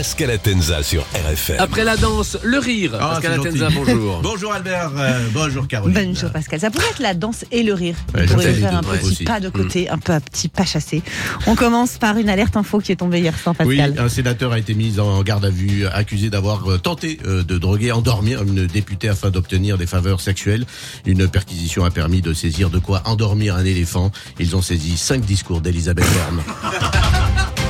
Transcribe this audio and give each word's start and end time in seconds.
Pascal 0.00 0.30
Atenza 0.30 0.82
sur 0.82 1.02
RFM. 1.12 1.56
Après 1.58 1.84
la 1.84 1.94
danse, 1.94 2.38
le 2.42 2.58
rire. 2.58 2.92
Ah, 2.98 3.16
Pascal 3.20 3.38
Atenza, 3.38 3.68
bonjour. 3.68 4.20
Bonjour 4.22 4.50
Albert, 4.50 4.92
euh, 4.96 5.26
bonjour 5.34 5.68
Caroline. 5.68 6.14
Bonjour 6.14 6.30
Pascal. 6.30 6.58
Ça 6.58 6.70
pourrait 6.70 6.88
être 6.90 7.00
la 7.00 7.12
danse 7.12 7.44
et 7.52 7.62
le 7.62 7.74
rire. 7.74 7.96
Ouais, 8.14 8.24
On 8.24 8.32
pourrait 8.32 8.54
faire 8.54 8.78
un 8.78 8.82
petit 8.82 9.04
aussi. 9.04 9.24
pas 9.24 9.40
de 9.40 9.50
côté, 9.50 9.90
un 9.90 9.98
peu 9.98 10.14
un 10.14 10.20
petit 10.20 10.48
pas 10.48 10.64
chassé. 10.64 11.02
On 11.46 11.54
commence 11.54 11.98
par 11.98 12.16
une 12.16 12.30
alerte 12.30 12.56
info 12.56 12.78
qui 12.78 12.92
est 12.92 12.96
tombée 12.96 13.20
hier 13.20 13.38
soir, 13.38 13.54
Oui, 13.62 13.76
Pascal. 13.76 14.02
un 14.02 14.08
sénateur 14.08 14.52
a 14.52 14.58
été 14.58 14.72
mis 14.74 14.98
en 14.98 15.22
garde 15.22 15.44
à 15.44 15.50
vue, 15.50 15.84
accusé 15.86 16.30
d'avoir 16.30 16.66
euh, 16.66 16.78
tenté 16.78 17.18
euh, 17.26 17.42
de 17.42 17.58
droguer, 17.58 17.92
endormir 17.92 18.42
une 18.42 18.66
députée 18.66 19.10
afin 19.10 19.28
d'obtenir 19.28 19.76
des 19.76 19.86
faveurs 19.86 20.22
sexuelles. 20.22 20.64
Une 21.04 21.28
perquisition 21.28 21.84
a 21.84 21.90
permis 21.90 22.22
de 22.22 22.32
saisir 22.32 22.70
de 22.70 22.78
quoi 22.78 23.02
endormir 23.04 23.54
un 23.54 23.66
éléphant. 23.66 24.10
Ils 24.38 24.56
ont 24.56 24.62
saisi 24.62 24.96
cinq 24.96 25.26
discours 25.26 25.60
d'Elisabeth 25.60 26.06
Borne. 26.14 26.42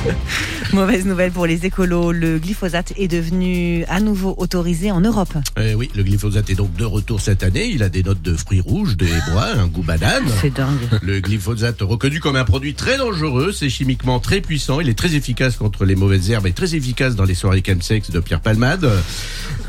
Mauvaise 0.73 1.05
nouvelle 1.05 1.31
pour 1.31 1.45
les 1.45 1.65
écolos. 1.65 2.11
Le 2.11 2.39
glyphosate 2.39 2.93
est 2.97 3.07
devenu 3.07 3.83
à 3.85 3.99
nouveau 3.99 4.33
autorisé 4.37 4.91
en 4.91 5.01
Europe. 5.01 5.33
Eh 5.59 5.75
oui, 5.75 5.89
le 5.95 6.03
glyphosate 6.03 6.49
est 6.49 6.55
donc 6.55 6.73
de 6.75 6.85
retour 6.85 7.19
cette 7.19 7.43
année. 7.43 7.69
Il 7.73 7.83
a 7.83 7.89
des 7.89 8.03
notes 8.03 8.21
de 8.21 8.35
fruits 8.35 8.61
rouges, 8.61 8.95
des 8.95 9.09
bois, 9.31 9.47
un 9.57 9.67
goût 9.67 9.83
banane. 9.83 10.23
C'est 10.41 10.53
dingue. 10.53 10.77
Le 11.01 11.19
glyphosate, 11.19 11.81
reconnu 11.81 12.19
comme 12.19 12.35
un 12.35 12.45
produit 12.45 12.73
très 12.73 12.97
dangereux, 12.97 13.51
c'est 13.51 13.69
chimiquement 13.69 14.19
très 14.19 14.41
puissant, 14.41 14.79
il 14.79 14.89
est 14.89 14.97
très 14.97 15.15
efficace 15.15 15.57
contre 15.57 15.85
les 15.85 15.95
mauvaises 15.95 16.29
herbes 16.31 16.47
et 16.47 16.53
très 16.53 16.75
efficace 16.75 17.15
dans 17.15 17.25
les 17.25 17.35
soirées 17.35 17.63
chemsex 17.65 18.09
de 18.11 18.19
Pierre 18.19 18.41
Palmade. 18.41 18.89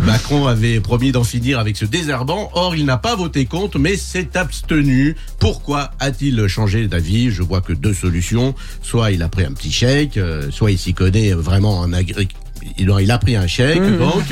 Macron 0.00 0.46
avait 0.46 0.80
promis 0.80 1.12
d'en 1.12 1.24
finir 1.24 1.58
avec 1.58 1.76
ce 1.76 1.84
désherbant, 1.84 2.50
or 2.54 2.74
il 2.74 2.86
n'a 2.86 2.96
pas 2.96 3.14
voté 3.14 3.44
contre, 3.44 3.78
mais 3.78 3.96
s'est 3.96 4.36
abstenu. 4.36 5.16
Pourquoi 5.38 5.92
a-t-il 6.00 6.46
changé 6.48 6.86
d'avis? 6.88 7.30
Je 7.30 7.42
vois 7.42 7.60
que 7.60 7.72
deux 7.72 7.94
solutions. 7.94 8.54
Soit 8.82 9.12
il 9.12 9.22
a 9.22 9.28
pris 9.28 9.44
un 9.44 9.52
petit 9.52 9.70
chèque, 9.70 10.18
euh, 10.22 10.50
soit 10.50 10.70
il 10.70 10.78
s'y 10.78 10.94
connaît 10.94 11.32
vraiment 11.32 11.78
en 11.80 11.92
agriculture. 11.92 12.38
Il 12.78 12.88
a, 12.92 13.00
il 13.02 13.10
a 13.10 13.18
pris 13.18 13.34
un 13.34 13.48
chèque, 13.48 13.82
donc. 13.98 14.22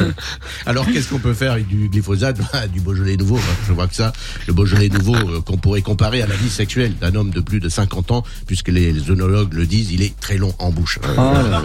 Alors, 0.66 0.84
qu'est-ce 0.86 1.08
qu'on 1.08 1.20
peut 1.20 1.34
faire 1.34 1.52
avec 1.52 1.68
du 1.68 1.88
glyphosate? 1.88 2.36
Bah, 2.52 2.66
Du 2.66 2.80
Beaujolais 2.80 3.16
nouveau. 3.16 3.38
Je 3.68 3.72
vois 3.72 3.86
que 3.86 3.94
ça, 3.94 4.12
le 4.48 4.52
Beaujolais 4.52 4.88
nouveau 4.88 5.14
euh, 5.14 5.40
qu'on 5.40 5.56
pourrait 5.56 5.80
comparer 5.82 6.20
à 6.20 6.26
la 6.26 6.34
vie 6.34 6.50
sexuelle 6.50 6.94
d'un 7.00 7.14
homme 7.14 7.30
de 7.30 7.40
plus 7.40 7.60
de 7.60 7.68
50 7.68 8.10
ans, 8.10 8.24
puisque 8.48 8.68
les, 8.68 8.92
les 8.92 9.10
œnologues 9.10 9.54
le 9.54 9.66
disent, 9.66 9.92
il 9.92 10.02
est 10.02 10.18
très 10.18 10.36
long 10.36 10.52
en 10.58 10.70
bouche. 10.72 10.98
Euh, 11.04 11.60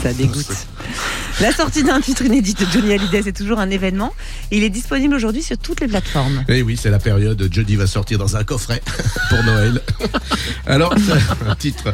Ça 0.00 0.12
dégoûte. 0.12 0.46
La 1.42 1.50
sortie 1.52 1.82
d'un 1.82 2.00
titre 2.00 2.24
inédit 2.24 2.54
de 2.54 2.64
Johnny 2.72 2.92
Hallyday, 2.92 3.22
c'est 3.24 3.32
toujours 3.32 3.58
un 3.58 3.68
événement. 3.68 4.14
Il 4.52 4.62
est 4.62 4.70
disponible 4.70 5.12
aujourd'hui 5.16 5.42
sur 5.42 5.58
toutes 5.58 5.80
les 5.80 5.88
plateformes. 5.88 6.44
Eh 6.46 6.62
oui, 6.62 6.78
c'est 6.80 6.88
la 6.88 7.00
période. 7.00 7.48
Jody 7.50 7.74
va 7.74 7.88
sortir 7.88 8.16
dans 8.16 8.36
un 8.36 8.44
coffret 8.44 8.80
pour 9.28 9.42
Noël. 9.42 9.80
Alors, 10.66 10.94
c'est 10.96 11.44
un 11.50 11.56
titre. 11.56 11.92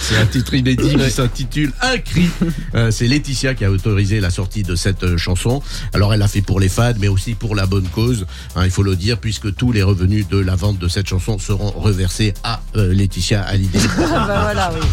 C'est 0.00 0.16
un 0.16 0.26
titre 0.26 0.54
inédit 0.54 0.94
qui 0.94 1.10
s'intitule 1.10 1.72
Un 1.82 1.98
cri. 1.98 2.30
Euh, 2.76 2.92
c'est 2.92 3.08
Laetitia 3.08 3.54
qui 3.54 3.64
a 3.64 3.70
autorisé 3.70 4.20
la 4.20 4.30
sortie 4.30 4.62
de 4.62 4.76
cette 4.76 5.02
euh, 5.02 5.18
chanson. 5.18 5.60
Alors 5.92 6.14
elle 6.14 6.20
l'a 6.20 6.28
fait 6.28 6.40
pour 6.40 6.60
les 6.60 6.68
fans, 6.68 6.94
mais 7.00 7.08
aussi 7.08 7.34
pour 7.34 7.56
la 7.56 7.66
bonne 7.66 7.88
cause. 7.88 8.26
hein, 8.54 8.64
il 8.64 8.70
faut 8.70 8.84
le 8.84 8.94
dire, 8.94 9.18
puisque 9.18 9.52
tous 9.56 9.72
les 9.72 9.82
revenus 9.82 10.28
de 10.28 10.38
la 10.38 10.54
vente 10.54 10.78
de 10.78 10.86
cette 10.86 11.08
chanson 11.08 11.38
seront 11.40 11.72
reversés 11.72 12.32
à 12.44 12.60
euh, 12.76 12.94
Laetitia 12.94 13.42
Hallyday. 13.42 13.80
Ah 13.98 14.24
bah 14.26 14.40
voilà, 14.44 14.72
oui. 14.72 14.86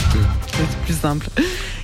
C'est 0.57 0.77
plus 0.85 0.99
simple. 0.99 1.27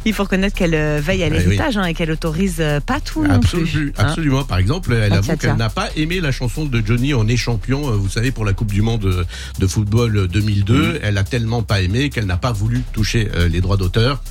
Il 0.06 0.14
faut 0.14 0.24
reconnaître 0.24 0.56
qu'elle 0.56 0.74
euh, 0.74 1.00
veille 1.02 1.24
à 1.24 1.28
oui. 1.28 1.34
l'héritage 1.34 1.78
hein, 1.78 1.84
et 1.86 1.94
qu'elle 1.94 2.10
autorise 2.12 2.58
euh, 2.60 2.80
pas 2.80 3.00
tout 3.00 3.24
non 3.24 3.36
Absolument, 3.36 3.70
plus. 3.72 3.94
hein. 3.98 4.04
absolument. 4.08 4.44
Par 4.44 4.58
exemple, 4.58 4.94
elle 4.94 5.14
Ah, 5.14 5.18
avoue 5.18 5.38
qu'elle 5.38 5.56
n'a 5.56 5.70
pas 5.70 5.90
aimé 5.96 6.20
la 6.22 6.32
chanson 6.32 6.66
de 6.66 6.82
Johnny 6.86 7.14
On 7.14 7.28
est 7.28 7.38
champion, 7.38 7.88
euh, 7.88 7.96
vous 7.96 8.10
savez, 8.10 8.32
pour 8.32 8.44
la 8.44 8.54
Coupe 8.54 8.72
du 8.72 8.82
Monde 8.82 9.26
de 9.60 9.68
football 9.68 10.28
2002. 10.28 11.00
Elle 11.04 11.18
a 11.18 11.24
tellement 11.24 11.62
pas 11.62 11.82
aimé 11.82 12.10
qu'elle 12.10 12.26
n'a 12.26 12.38
pas 12.38 12.52
voulu 12.52 12.82
toucher 12.94 13.30
les 13.52 13.62
droits 13.62 13.78
d'auteur. 13.78 14.24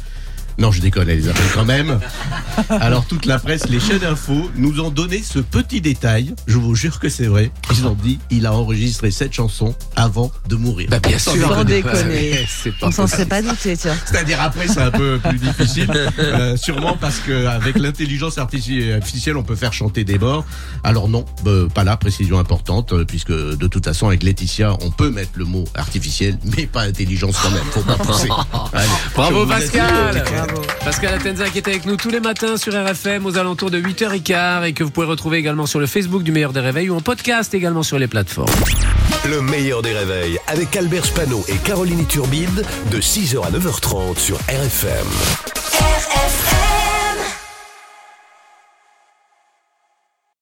Non, 0.59 0.71
je 0.73 0.81
déconne, 0.81 1.09
elle 1.09 1.19
les 1.19 1.29
appelle 1.29 1.43
quand 1.55 1.65
même. 1.65 1.99
Alors, 2.69 3.07
toute 3.07 3.27
la 3.27 3.39
presse, 3.39 3.69
les 3.69 3.81
chaînes 3.81 4.05
info 4.05 4.51
nous 4.57 4.81
ont 4.81 4.91
donné 4.91 5.23
ce 5.23 5.39
petit 5.39 5.81
détail. 5.81 6.35
Je 6.47 6.59
vous 6.59 6.75
jure 6.75 6.99
que 6.99 7.09
c'est 7.09 7.27
vrai. 7.27 7.51
Ils 7.73 7.87
ont 7.87 7.95
dit, 8.01 8.19
il 8.31 8.47
a 8.47 8.53
enregistré 8.53 9.11
cette 9.11 9.33
chanson 9.33 9.75
avant 9.97 10.31
de 10.49 10.57
mourir. 10.57 10.89
Bah, 10.91 10.99
bien 11.01 11.19
sûr. 11.19 11.33
Sans 11.49 11.65
déconner. 11.65 12.47
On 12.83 12.91
s'en 12.91 13.07
serait 13.07 13.27
pas 13.27 13.43
douté, 13.43 13.77
tiens. 13.77 13.97
C'est-à-dire 14.05 14.41
après, 14.41 14.69
c'est 14.69 14.81
un 14.81 14.91
peu 14.91 15.19
plus 15.19 15.39
difficile. 15.39 15.91
Euh, 16.19 16.57
sûrement 16.57 16.97
parce 17.01 17.19
qu'avec 17.21 17.79
l'intelligence 17.79 18.39
artifici- 18.39 18.93
artificielle, 18.93 19.37
on 19.37 19.43
peut 19.43 19.57
faire 19.57 19.73
chanter 19.73 20.05
des 20.05 20.19
morts. 20.19 20.45
Alors 20.85 21.09
non, 21.09 21.25
euh, 21.47 21.69
pas 21.69 21.85
là, 21.85 21.97
précision 21.97 22.39
importante, 22.39 22.93
euh, 22.93 23.05
puisque 23.05 23.33
de 23.33 23.67
toute 23.67 23.85
façon, 23.85 24.09
avec 24.09 24.23
Laetitia, 24.23 24.77
on 24.83 24.91
peut 24.91 25.11
mettre 25.11 25.33
le 25.37 25.45
mot 25.45 25.65
artificiel, 25.75 26.39
mais 26.57 26.67
pas 26.67 26.83
intelligence 26.83 27.37
quand 27.43 27.51
même. 27.51 27.63
Faut 27.71 27.81
pas 27.83 27.95
pousser. 27.97 28.29
Allez, 28.73 28.89
Bravo 29.15 29.47
je 29.47 30.40
Pascal 30.85 31.15
Atenza 31.15 31.49
qui 31.49 31.59
est 31.59 31.69
avec 31.69 31.87
nous 31.87 31.97
tous 31.97 32.11
les 32.11 32.21
matins 32.21 32.57
sur 32.57 32.73
RFM 32.73 33.27
aux 33.27 33.39
alentours 33.39 33.71
de 33.71 33.81
8h15 33.81 34.65
et 34.65 34.73
que 34.73 34.83
vous 34.85 34.91
pouvez 34.91 35.07
retrouver 35.07 35.39
également 35.39 35.67
sur 35.67 35.81
le 35.81 35.87
Facebook 35.87 36.23
du 36.23 36.33
Meilleur 36.33 36.53
des 36.53 36.61
Réveils 36.61 36.91
ou 36.91 36.97
en 36.97 37.01
podcast 37.01 37.53
également 37.55 37.83
sur 37.83 37.99
les 37.99 38.07
plateformes. 38.07 38.49
Le 39.29 39.43
meilleur 39.43 39.83
des 39.83 39.93
réveils 39.93 40.39
avec 40.47 40.75
Albert 40.77 41.05
Spano 41.05 41.45
et 41.49 41.57
Caroline 41.57 42.07
Turbide 42.07 42.65
de 42.91 43.01
6h 43.01 43.45
à 43.45 43.51
9h30 43.51 44.19
sur 44.19 44.37
RFM. 44.49 45.07